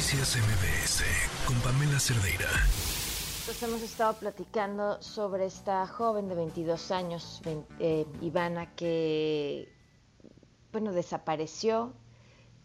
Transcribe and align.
Noticias 0.00 0.38
MBS 0.38 1.04
con 1.46 1.60
Pamela 1.60 2.00
Cerdeira. 2.00 2.48
Pues 3.44 3.62
hemos 3.62 3.82
estado 3.82 4.14
platicando 4.14 5.02
sobre 5.02 5.44
esta 5.44 5.86
joven 5.86 6.26
de 6.26 6.36
22 6.36 6.90
años, 6.90 7.42
eh, 7.78 8.06
Ivana, 8.22 8.74
que, 8.74 9.70
bueno, 10.72 10.92
desapareció 10.92 11.92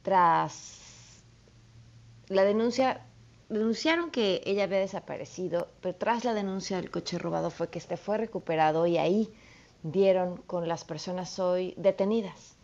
tras 0.01 0.79
la 2.27 2.45
denuncia. 2.45 3.05
Denunciaron 3.49 4.11
que 4.11 4.41
ella 4.45 4.63
había 4.63 4.79
desaparecido, 4.79 5.67
pero 5.81 5.93
tras 5.93 6.23
la 6.23 6.33
denuncia 6.33 6.77
del 6.77 6.89
coche 6.89 7.17
robado 7.17 7.49
fue 7.49 7.69
que 7.69 7.79
este 7.79 7.97
fue 7.97 8.17
recuperado 8.17 8.87
y 8.87 8.97
ahí 8.97 9.33
dieron 9.83 10.37
con 10.37 10.69
las 10.69 10.85
personas 10.85 11.37
hoy 11.39 11.73
detenidas. 11.75 12.55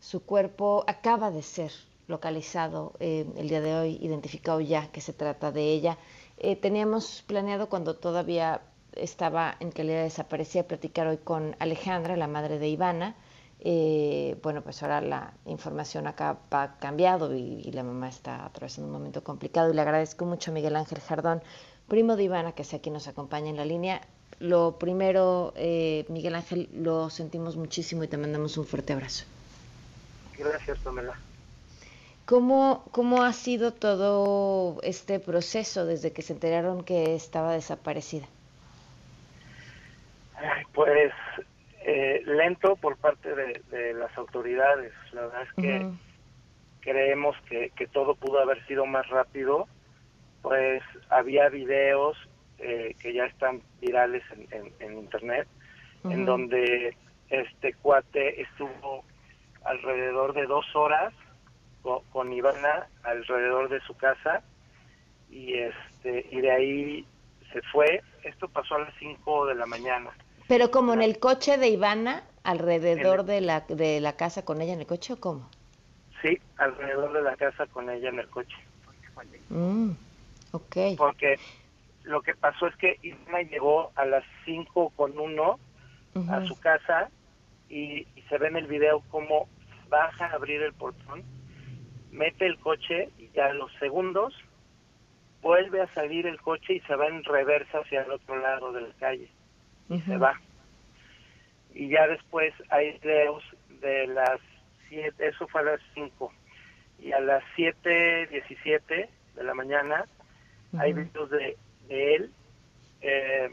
Su 0.00 0.24
cuerpo 0.24 0.82
acaba 0.88 1.30
de 1.30 1.42
ser 1.44 1.70
localizado 2.08 2.94
eh, 2.98 3.26
el 3.36 3.48
día 3.48 3.60
de 3.60 3.74
hoy, 3.76 3.98
identificado 4.00 4.60
ya 4.60 4.90
que 4.90 5.00
se 5.00 5.12
trata 5.12 5.52
de 5.52 5.70
ella. 5.70 5.98
Eh, 6.38 6.56
teníamos 6.56 7.22
planeado 7.26 7.68
cuando 7.68 7.94
todavía 7.94 8.62
estaba 8.94 9.56
en 9.60 9.70
calidad 9.70 10.02
desaparecida 10.02 10.64
platicar 10.64 11.06
hoy 11.06 11.18
con 11.18 11.54
Alejandra, 11.60 12.16
la 12.16 12.26
madre 12.26 12.58
de 12.58 12.68
Ivana. 12.68 13.14
Eh, 13.60 14.38
bueno, 14.42 14.62
pues 14.62 14.82
ahora 14.82 15.00
la 15.00 15.34
información 15.44 16.06
acá 16.06 16.38
ha 16.50 16.78
cambiado 16.78 17.34
y, 17.34 17.70
la 17.72 17.82
mamá 17.82 18.08
está 18.08 18.46
atravesando 18.46 18.86
un 18.86 18.92
momento 18.92 19.22
complicado 19.22 19.70
y 19.70 19.74
le 19.74 19.82
agradezco 19.82 20.24
mucho 20.24 20.50
a 20.50 20.54
Miguel 20.54 20.76
Ángel 20.76 21.00
Jardón, 21.00 21.42
primo 21.88 22.16
de 22.16 22.24
Ivana, 22.24 22.52
que 22.52 22.64
sea 22.64 22.80
quien 22.80 22.94
nos 22.94 23.08
acompaña 23.08 23.50
en 23.50 23.56
la 23.56 23.64
línea. 23.64 24.00
Lo 24.38 24.78
primero, 24.78 25.52
Miguel 25.56 26.36
Ángel, 26.36 26.68
lo 26.72 27.10
sentimos 27.10 27.56
muchísimo 27.56 28.04
y 28.04 28.08
te 28.08 28.16
mandamos 28.16 28.56
un 28.56 28.64
fuerte 28.64 28.92
abrazo. 28.92 29.24
Gracias, 30.38 30.78
Pamela. 30.78 31.18
¿Cómo, 32.28 32.84
¿Cómo 32.92 33.22
ha 33.22 33.32
sido 33.32 33.72
todo 33.72 34.82
este 34.82 35.18
proceso 35.18 35.86
desde 35.86 36.12
que 36.12 36.20
se 36.20 36.34
enteraron 36.34 36.84
que 36.84 37.14
estaba 37.14 37.54
desaparecida? 37.54 38.26
Pues 40.74 41.10
eh, 41.86 42.20
lento 42.26 42.76
por 42.76 42.98
parte 42.98 43.34
de, 43.34 43.94
las 43.94 44.14
autoridades. 44.18 44.92
La 45.12 45.22
verdad 45.22 45.42
es 45.42 45.52
que 45.54 45.88
creemos 46.80 47.34
que, 47.48 47.72
que, 47.74 47.86
todo 47.86 48.14
pudo 48.14 48.40
haber 48.40 48.62
sido 48.66 48.84
más 48.84 49.08
rápido. 49.08 49.66
Pues 50.42 50.82
había 51.08 51.48
videos 51.48 52.18
eh, 52.58 52.94
que 53.00 53.14
ya 53.14 53.24
están 53.24 53.62
virales 53.80 54.22
en, 54.50 54.70
en, 54.80 54.98
internet, 54.98 55.48
en 56.04 56.26
donde 56.26 56.94
este 57.30 57.72
cuate 57.72 58.42
estuvo 58.42 59.02
alrededor 59.64 60.34
de 60.34 60.44
dos 60.44 60.66
horas 60.76 61.14
con, 61.82 62.32
Ivana 62.32 62.88
alrededor 63.02 63.68
de 63.68 63.80
su 63.80 63.96
casa 63.96 64.42
y 65.30 65.54
este 65.54 66.26
y 66.30 66.40
de 66.40 66.50
ahí 66.50 67.06
se 67.52 67.62
fue. 67.72 68.02
Esto 68.22 68.48
pasó 68.48 68.76
a 68.76 68.80
las 68.80 68.94
5 68.98 69.46
de 69.46 69.54
la 69.54 69.66
mañana. 69.66 70.10
Pero 70.48 70.70
como 70.70 70.92
en 70.92 71.02
el 71.02 71.18
coche 71.18 71.58
de 71.58 71.68
Ivana, 71.68 72.24
alrededor 72.42 73.24
de 73.24 73.40
la 73.40 73.60
de 73.60 74.00
la 74.00 74.16
casa 74.16 74.44
con 74.44 74.60
ella 74.60 74.72
en 74.72 74.80
el 74.80 74.86
coche 74.86 75.14
o 75.14 75.20
cómo? 75.20 75.48
Sí, 76.22 76.38
alrededor 76.56 77.12
de 77.12 77.22
la 77.22 77.36
casa 77.36 77.66
con 77.66 77.88
ella 77.90 78.08
en 78.08 78.18
el 78.18 78.28
coche. 78.28 78.56
Mm, 79.50 79.90
ok. 80.52 80.76
Porque 80.96 81.38
lo 82.04 82.22
que 82.22 82.34
pasó 82.34 82.66
es 82.66 82.76
que 82.76 82.98
Ivana 83.02 83.42
llegó 83.42 83.92
a 83.94 84.04
las 84.04 84.24
5 84.44 84.92
con 84.96 85.18
uno 85.18 85.58
a 86.28 86.44
su 86.46 86.58
casa 86.58 87.10
y, 87.68 88.06
y, 88.16 88.22
se 88.28 88.38
ve 88.38 88.48
en 88.48 88.56
el 88.56 88.66
video 88.66 89.04
cómo 89.08 89.48
baja 89.88 90.26
a 90.26 90.32
abrir 90.32 90.60
el 90.62 90.72
portón 90.72 91.22
mete 92.18 92.46
el 92.46 92.58
coche 92.58 93.08
y 93.18 93.38
a 93.38 93.52
los 93.54 93.72
segundos 93.74 94.34
vuelve 95.40 95.80
a 95.80 95.94
salir 95.94 96.26
el 96.26 96.40
coche 96.40 96.74
y 96.74 96.80
se 96.80 96.96
va 96.96 97.06
en 97.06 97.22
reversa 97.22 97.78
hacia 97.78 98.02
el 98.02 98.10
otro 98.10 98.36
lado 98.38 98.72
de 98.72 98.80
la 98.82 98.94
calle. 98.98 99.30
Y 99.88 100.00
se 100.00 100.16
va. 100.16 100.38
Y 101.72 101.88
ya 101.88 102.06
después 102.08 102.52
hay 102.70 102.98
videos 102.98 103.44
de 103.80 104.08
las 104.08 104.40
7, 104.88 105.28
eso 105.28 105.46
fue 105.46 105.60
a 105.60 105.64
las 105.64 105.80
5, 105.94 106.32
y 106.98 107.12
a 107.12 107.20
las 107.20 107.44
7.17 107.56 109.08
de 109.36 109.44
la 109.44 109.54
mañana 109.54 110.06
hay 110.76 110.92
videos 110.92 111.30
de, 111.30 111.56
él 111.88 112.32
eh, 113.00 113.48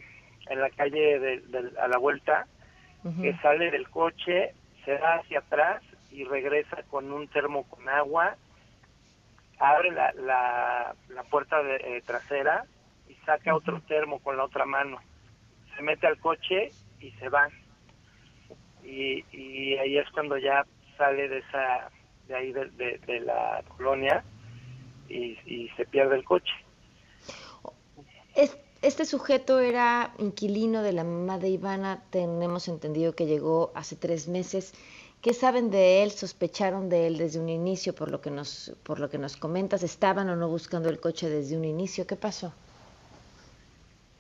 en 0.50 0.60
la 0.60 0.70
calle 0.72 1.20
de, 1.20 1.72
a 1.80 1.88
la 1.88 1.98
vuelta, 1.98 2.48
que 3.22 3.38
sale 3.38 3.70
del 3.70 3.88
coche, 3.90 4.56
se 4.84 4.98
va 4.98 5.18
hacia 5.18 5.40
atrás 5.40 5.84
y 6.10 6.24
regresa 6.24 6.82
con 6.90 7.12
un 7.14 7.28
termo 7.28 7.70
con 7.70 7.88
agua 7.88 8.36
abre 9.60 9.92
la, 9.92 10.14
la, 11.10 11.24
puerta 11.30 11.62
de, 11.64 11.76
eh, 11.76 12.02
trasera 12.06 12.66
y 13.08 13.16
saca 13.26 13.56
otro 13.56 13.82
termo 13.82 14.20
con 14.20 14.38
la 14.38 14.44
otra 14.46 14.66
mano. 14.66 15.00
Se 15.76 15.82
mete 15.82 16.08
al 16.08 16.20
coche 16.20 16.72
y 17.00 17.12
se 17.12 17.30
va. 17.30 17.48
Y, 18.84 19.26
y 19.32 19.78
ahí 19.78 19.98
es 19.98 20.10
cuando 20.12 20.38
ya 20.38 20.66
sale 20.98 21.28
de 21.28 21.40
esa 21.40 21.90
de 22.28 22.36
ahí 22.36 22.54
de, 22.54 23.00
de, 23.06 23.20
la 23.20 23.64
colonia 23.78 24.24
y, 25.08 25.38
y, 25.46 25.70
se 25.78 25.86
pierde 25.86 26.16
el 26.16 26.24
coche. 26.24 26.54
Este 28.82 29.06
sujeto 29.06 29.60
era 29.60 30.14
inquilino 30.20 30.84
de 30.84 30.94
la 30.94 31.04
mamá 31.04 31.40
de 31.40 31.50
Ivana, 31.50 32.04
tenemos 32.10 32.68
entendido 32.68 33.16
que 33.16 33.26
llegó 33.26 33.72
hace 33.76 33.96
tres 33.96 34.28
meses. 34.28 34.74
¿Qué 35.26 35.34
saben 35.34 35.72
de 35.72 36.04
él? 36.04 36.12
¿Sospecharon 36.12 36.88
de 36.88 37.08
él 37.08 37.18
desde 37.18 37.40
un 37.40 37.50
inicio 37.50 37.96
por 37.96 38.12
lo 38.12 38.22
que 38.22 38.30
nos, 38.30 38.78
por 38.84 39.00
lo 39.00 39.10
que 39.10 39.18
nos 39.18 39.38
comentas? 39.38 39.82
¿Estaban 39.82 40.30
o 40.30 40.36
no 40.36 40.48
buscando 40.48 40.88
el 40.88 41.00
coche 41.00 41.28
desde 41.28 41.58
un 41.58 41.66
inicio? 41.66 42.06
¿Qué 42.06 42.16
pasó? 42.16 42.54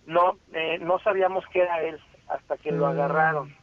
No, 0.08 0.40
eh, 0.52 0.80
no 0.80 0.98
sabíamos 0.98 1.46
que 1.54 1.60
era 1.60 1.84
él 1.84 2.00
hasta 2.28 2.58
que 2.58 2.72
lo 2.72 2.88
mm. 2.88 2.90
agarraron. 2.90 3.56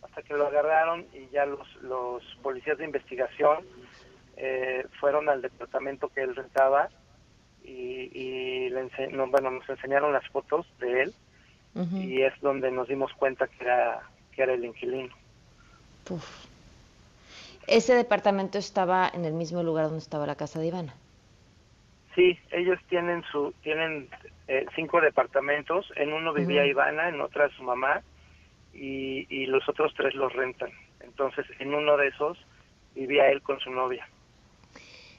Hasta 0.00 0.22
que 0.22 0.32
lo 0.32 0.46
agarraron 0.46 1.04
y 1.12 1.28
ya 1.28 1.44
los, 1.44 1.70
los 1.82 2.22
policías 2.42 2.78
de 2.78 2.86
investigación 2.86 3.58
eh, 4.38 4.86
fueron 4.98 5.28
al 5.28 5.42
departamento 5.42 6.08
que 6.08 6.22
él 6.22 6.34
rentaba 6.34 6.88
y, 7.62 8.08
y 8.18 8.70
le 8.70 8.88
bueno, 9.26 9.50
nos 9.50 9.68
enseñaron 9.68 10.14
las 10.14 10.26
fotos 10.28 10.66
de 10.78 11.02
él 11.02 11.14
y 11.92 12.22
es 12.22 12.32
donde 12.40 12.70
nos 12.70 12.88
dimos 12.88 13.12
cuenta 13.12 13.48
que 13.48 13.64
era, 13.64 14.00
que 14.34 14.42
era 14.44 14.54
el 14.54 14.64
inquilino. 14.64 15.14
Uf. 16.08 16.55
¿Ese 17.66 17.94
departamento 17.94 18.58
estaba 18.58 19.10
en 19.12 19.24
el 19.24 19.32
mismo 19.32 19.62
lugar 19.62 19.86
donde 19.86 19.98
estaba 19.98 20.26
la 20.26 20.36
casa 20.36 20.60
de 20.60 20.68
Ivana? 20.68 20.94
Sí, 22.14 22.38
ellos 22.50 22.78
tienen 22.88 23.22
su 23.30 23.52
tienen 23.62 24.08
eh, 24.48 24.66
cinco 24.74 25.00
departamentos. 25.00 25.92
En 25.96 26.12
uno 26.12 26.32
vivía 26.32 26.64
Ivana, 26.64 27.08
en 27.08 27.20
otra 27.20 27.50
su 27.50 27.62
mamá 27.62 28.02
y, 28.72 29.26
y 29.28 29.46
los 29.46 29.68
otros 29.68 29.92
tres 29.94 30.14
los 30.14 30.32
rentan. 30.32 30.70
Entonces, 31.00 31.46
en 31.58 31.74
uno 31.74 31.96
de 31.96 32.08
esos 32.08 32.38
vivía 32.94 33.28
él 33.28 33.42
con 33.42 33.60
su 33.60 33.70
novia. 33.70 34.08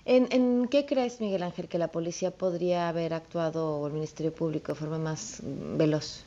¿En, 0.06 0.28
¿En, 0.32 0.68
qué 0.70 0.86
crees, 0.86 1.20
Miguel 1.20 1.44
Ángel, 1.44 1.68
que 1.68 1.78
la 1.78 1.90
policía 1.90 2.32
podría 2.32 2.88
haber 2.88 3.14
actuado 3.14 3.78
o 3.78 3.88
el 3.88 3.94
Ministerio 3.94 4.34
Público 4.34 4.72
de 4.72 4.80
forma 4.80 4.98
más 4.98 5.42
veloz? 5.44 6.26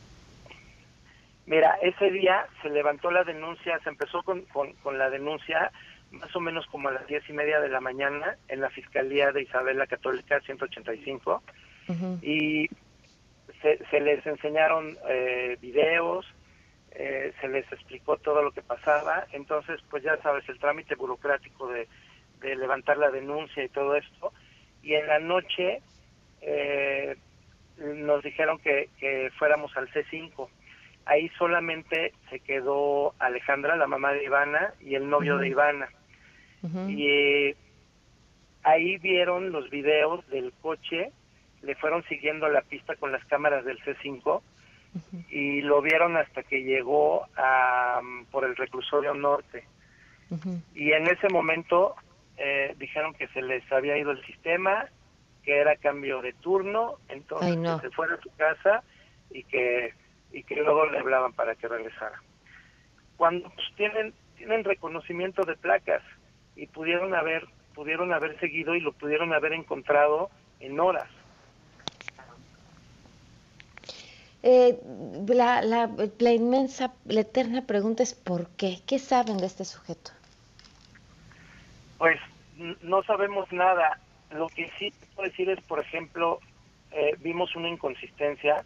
Mira, 1.46 1.78
ese 1.82 2.10
día 2.10 2.46
se 2.62 2.68
levantó 2.68 3.10
la 3.10 3.24
denuncia, 3.24 3.80
se 3.82 3.88
empezó 3.88 4.22
con, 4.22 4.42
con, 4.42 4.74
con 4.74 4.98
la 4.98 5.08
denuncia 5.08 5.72
más 6.10 6.34
o 6.34 6.40
menos 6.40 6.66
como 6.66 6.88
a 6.88 6.92
las 6.92 7.06
diez 7.06 7.28
y 7.28 7.32
media 7.32 7.60
de 7.60 7.68
la 7.68 7.80
mañana 7.80 8.36
en 8.48 8.60
la 8.60 8.70
Fiscalía 8.70 9.32
de 9.32 9.42
Isabel 9.42 9.78
Católica 9.88 10.40
185 10.40 11.42
y 12.22 12.68
se, 13.60 13.84
se, 13.90 14.00
les 14.00 14.24
enseñaron 14.24 14.96
eh, 15.08 15.56
videos, 15.60 16.24
eh, 16.92 17.32
se 17.40 17.48
les 17.48 17.70
explicó 17.72 18.16
todo 18.16 18.42
lo 18.42 18.52
que 18.52 18.62
pasaba, 18.62 19.26
entonces 19.32 19.80
pues 19.90 20.04
ya 20.04 20.16
sabes 20.22 20.48
el 20.48 20.60
trámite 20.60 20.94
burocrático 20.94 21.66
de, 21.68 21.88
de 22.40 22.54
levantar 22.54 22.96
la 22.96 23.10
denuncia 23.10 23.64
y 23.64 23.68
todo 23.68 23.96
esto. 23.96 24.32
Y 24.82 24.94
en 24.94 25.06
la 25.08 25.18
noche 25.18 25.82
eh, 26.42 27.16
nos 27.76 28.22
dijeron 28.22 28.58
que, 28.58 28.88
que 28.98 29.30
fuéramos 29.36 29.76
al 29.76 29.88
C5 29.88 30.48
ahí 31.06 31.28
solamente 31.38 32.12
se 32.30 32.40
quedó 32.40 33.14
Alejandra, 33.18 33.76
la 33.76 33.86
mamá 33.86 34.12
de 34.12 34.24
Ivana, 34.24 34.74
y 34.80 34.94
el 34.94 35.08
novio 35.08 35.38
de 35.38 35.48
Ivana. 35.48 35.88
Y 36.88 37.06
eh, 37.08 37.56
ahí 38.62 38.98
vieron 38.98 39.50
los 39.50 39.70
videos 39.70 40.26
del 40.28 40.52
coche, 40.60 41.12
le 41.62 41.74
fueron 41.76 42.02
siguiendo 42.04 42.48
la 42.48 42.62
pista 42.62 42.96
con 42.96 43.12
las 43.12 43.24
cámaras 43.26 43.64
del 43.64 43.78
C5 43.80 44.42
y 45.30 45.62
lo 45.62 45.80
vieron 45.82 46.16
hasta 46.16 46.42
que 46.42 46.62
llegó 46.62 47.26
a, 47.36 48.00
por 48.30 48.44
el 48.44 48.56
reclusorio 48.56 49.14
norte. 49.14 49.64
Y 50.74 50.92
en 50.92 51.08
ese 51.08 51.28
momento 51.28 51.96
eh, 52.36 52.74
dijeron 52.78 53.14
que 53.14 53.26
se 53.28 53.42
les 53.42 53.70
había 53.72 53.98
ido 53.98 54.12
el 54.12 54.24
sistema, 54.24 54.86
que 55.42 55.58
era 55.58 55.76
cambio 55.76 56.22
de 56.22 56.32
turno, 56.34 56.96
entonces 57.08 57.56
que 57.56 57.88
se 57.88 57.94
fuera 57.94 58.14
a 58.14 58.20
su 58.20 58.30
casa 58.36 58.82
y 59.30 59.44
que 59.44 59.94
y 60.32 60.44
que 60.44 60.54
luego 60.54 60.86
le 60.86 60.98
hablaban 60.98 61.32
para 61.32 61.56
que 61.56 61.66
regresara. 61.66 62.22
Cuando 63.16 63.50
pues, 63.50 63.66
tienen 63.76 64.14
tienen 64.36 64.64
reconocimiento 64.64 65.42
de 65.42 65.56
placas, 65.56 66.02
y 66.56 66.66
pudieron 66.66 67.14
haber 67.14 67.46
pudieron 67.74 68.12
haber 68.12 68.38
seguido 68.40 68.74
y 68.74 68.80
lo 68.80 68.92
pudieron 68.92 69.32
haber 69.32 69.52
encontrado 69.52 70.28
en 70.58 70.78
horas. 70.78 71.08
Eh, 74.42 74.78
la, 75.28 75.62
la, 75.62 75.90
la, 76.18 76.32
inmensa, 76.32 76.92
la 77.04 77.20
eterna 77.20 77.66
pregunta 77.66 78.02
es 78.02 78.14
¿por 78.14 78.48
qué? 78.56 78.78
¿Qué 78.86 78.98
saben 78.98 79.38
de 79.38 79.46
este 79.46 79.64
sujeto? 79.64 80.10
Pues 81.98 82.18
no 82.82 83.02
sabemos 83.02 83.50
nada. 83.52 84.00
Lo 84.30 84.48
que 84.48 84.70
sí 84.78 84.92
puedo 85.14 85.28
decir 85.28 85.50
es, 85.50 85.60
por 85.62 85.80
ejemplo, 85.80 86.40
eh, 86.92 87.16
vimos 87.18 87.54
una 87.56 87.68
inconsistencia, 87.68 88.64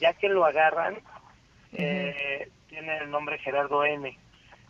ya 0.00 0.14
que 0.14 0.28
lo 0.28 0.44
agarran, 0.44 0.98
eh, 1.72 2.48
tiene 2.68 2.98
el 2.98 3.10
nombre 3.10 3.38
Gerardo 3.38 3.84
N. 3.84 4.18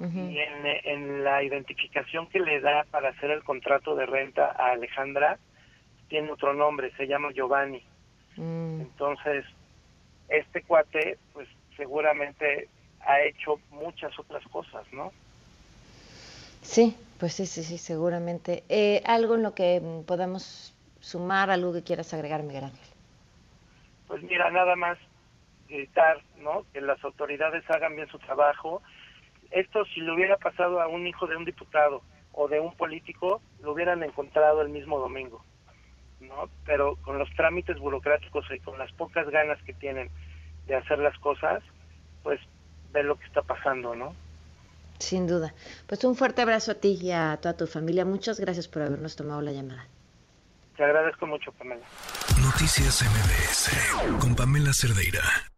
Y 0.02 0.38
en, 0.38 1.22
la 1.22 1.44
identificación 1.44 2.26
que 2.26 2.40
le 2.40 2.60
da 2.60 2.84
para 2.90 3.10
hacer 3.10 3.30
el 3.30 3.44
contrato 3.44 3.94
de 3.94 4.04
renta 4.04 4.46
a 4.46 4.72
Alejandra, 4.72 5.38
tiene 6.08 6.32
otro 6.32 6.54
nombre, 6.54 6.90
se 6.96 7.06
llama 7.06 7.30
Giovanni. 7.32 7.84
Mm. 8.36 8.80
Entonces, 8.80 9.44
este 10.28 10.62
cuate, 10.62 11.18
pues 11.32 11.48
seguramente 11.76 12.68
ha 13.06 13.20
hecho 13.20 13.60
muchas 13.70 14.18
otras 14.18 14.42
cosas, 14.48 14.84
¿no? 14.92 15.12
Sí, 16.62 16.96
pues 17.20 17.34
sí, 17.34 17.46
sí, 17.46 17.62
sí, 17.62 17.78
seguramente. 17.78 18.64
Eh, 18.68 19.02
¿Algo 19.06 19.36
en 19.36 19.42
lo 19.42 19.54
que 19.54 19.80
podamos 20.06 20.74
sumar, 21.00 21.50
algo 21.50 21.72
que 21.72 21.84
quieras 21.84 22.12
agregar, 22.12 22.42
Miguel 22.42 22.64
Ángel? 22.64 22.88
Pues 24.08 24.22
mira, 24.22 24.50
nada 24.50 24.74
más 24.74 24.98
gritar, 25.68 26.18
¿no? 26.38 26.64
Que 26.72 26.80
las 26.80 27.02
autoridades 27.04 27.68
hagan 27.70 27.96
bien 27.96 28.08
su 28.08 28.18
trabajo. 28.18 28.82
Esto 29.52 29.84
si 29.86 30.00
le 30.00 30.12
hubiera 30.12 30.36
pasado 30.36 30.80
a 30.80 30.88
un 30.88 31.06
hijo 31.06 31.26
de 31.26 31.36
un 31.36 31.44
diputado 31.44 32.02
o 32.32 32.48
de 32.48 32.60
un 32.60 32.74
político, 32.74 33.40
lo 33.62 33.72
hubieran 33.72 34.02
encontrado 34.02 34.62
el 34.62 34.70
mismo 34.70 34.98
domingo. 34.98 35.44
¿no? 36.20 36.48
Pero 36.64 36.96
con 36.96 37.18
los 37.18 37.28
trámites 37.34 37.78
burocráticos 37.78 38.44
y 38.54 38.58
con 38.60 38.78
las 38.78 38.92
pocas 38.92 39.28
ganas 39.28 39.60
que 39.62 39.74
tienen 39.74 40.10
de 40.66 40.76
hacer 40.76 40.98
las 40.98 41.18
cosas, 41.18 41.62
pues 42.22 42.40
ve 42.92 43.02
lo 43.02 43.16
que 43.16 43.26
está 43.26 43.42
pasando, 43.42 43.94
¿no? 43.94 44.14
Sin 44.98 45.26
duda. 45.26 45.52
Pues 45.88 46.04
un 46.04 46.14
fuerte 46.14 46.42
abrazo 46.42 46.72
a 46.72 46.74
ti 46.76 46.98
y 47.00 47.10
a 47.10 47.36
toda 47.42 47.56
tu 47.56 47.66
familia. 47.66 48.04
Muchas 48.04 48.38
gracias 48.38 48.68
por 48.68 48.82
habernos 48.82 49.16
tomado 49.16 49.42
la 49.42 49.52
llamada. 49.52 49.86
Te 50.76 50.84
agradezco 50.84 51.26
mucho, 51.26 51.52
Pamela. 51.52 51.84
Noticias 52.40 53.02
MBS 53.02 54.20
con 54.20 54.34
Pamela 54.36 54.72
Cerdeira. 54.72 55.51